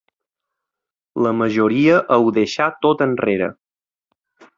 [1.25, 3.51] La majoria ho deixà tot enrere.